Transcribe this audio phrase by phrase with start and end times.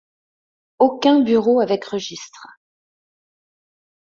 [0.79, 2.47] Aucun bureau avec registres.